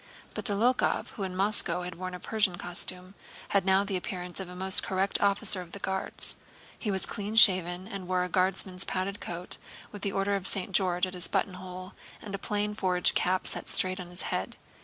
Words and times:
But 0.33 0.45
Dólokhov, 0.45 1.09
who 1.11 1.21
in 1.21 1.35
Moscow 1.35 1.83
had 1.83 1.93
worn 1.93 2.15
a 2.15 2.19
Persian 2.19 2.55
costume, 2.57 3.13
had 3.49 3.65
now 3.65 3.83
the 3.83 3.95
appearance 3.95 4.39
of 4.39 4.49
a 4.49 4.55
most 4.55 4.81
correct 4.81 5.21
officer 5.21 5.61
of 5.61 5.73
the 5.73 5.77
Guards. 5.79 6.37
He 6.79 6.89
was 6.89 7.05
clean 7.05 7.35
shaven 7.35 7.87
and 7.87 8.07
wore 8.07 8.23
a 8.23 8.27
Guardsman's 8.27 8.83
padded 8.83 9.19
coat 9.19 9.59
with 9.91 10.03
an 10.03 10.11
Order 10.13 10.33
of 10.33 10.47
St. 10.47 10.71
George 10.71 11.05
at 11.05 11.13
his 11.13 11.27
buttonhole 11.27 11.93
and 12.19 12.33
a 12.33 12.39
plain 12.39 12.73
forage 12.73 13.13
cap 13.13 13.45
set 13.45 13.67
straight 13.69 13.99
on 13.99 14.07
his 14.09 14.23
head. 14.23 14.55